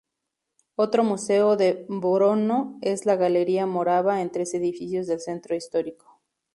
Otro 0.75 1.03
museo 1.03 1.55
de 1.57 1.85
Brno 1.87 2.79
es 2.81 3.05
la 3.05 3.15
Galería 3.17 3.67
Morava, 3.67 4.19
en 4.23 4.31
tres 4.31 4.55
edificios 4.55 5.05
del 5.05 5.19
centro 5.19 5.53
histórico. 5.55 6.19